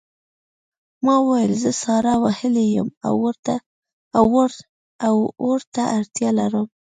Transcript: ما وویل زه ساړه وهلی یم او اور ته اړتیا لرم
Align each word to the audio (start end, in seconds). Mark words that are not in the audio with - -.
ما 1.05 1.15
وویل 1.21 1.51
زه 1.63 1.71
ساړه 1.81 2.13
وهلی 2.23 2.65
یم 2.75 2.89
او 5.07 5.15
اور 5.47 5.61
ته 5.73 5.81
اړتیا 5.97 6.29
لرم 6.39 6.67